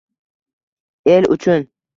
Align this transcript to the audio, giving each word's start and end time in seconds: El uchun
El 1.05 1.29
uchun 1.29 1.69